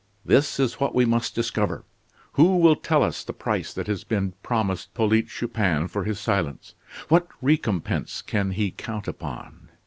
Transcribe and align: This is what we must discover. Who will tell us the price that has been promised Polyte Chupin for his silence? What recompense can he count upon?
This 0.25 0.59
is 0.59 0.79
what 0.79 0.95
we 0.95 1.05
must 1.05 1.35
discover. 1.35 1.83
Who 2.33 2.57
will 2.57 2.75
tell 2.75 3.03
us 3.03 3.23
the 3.23 3.33
price 3.33 3.71
that 3.71 3.85
has 3.85 4.03
been 4.03 4.33
promised 4.41 4.95
Polyte 4.95 5.27
Chupin 5.27 5.87
for 5.87 6.05
his 6.05 6.19
silence? 6.19 6.73
What 7.07 7.27
recompense 7.39 8.23
can 8.23 8.49
he 8.49 8.71
count 8.71 9.07
upon? 9.07 9.69